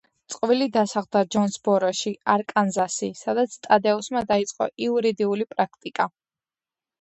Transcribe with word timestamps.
წყვილი 0.33 0.67
დასახლდა 0.75 1.19
ჯონსბოროში, 1.35 2.13
არკანზასი, 2.35 3.09
სადაც 3.19 3.59
ტადეუსმა 3.67 4.25
დაიწყო 4.33 4.69
იურიდიული 4.87 5.47
პრაქტიკა. 5.55 6.11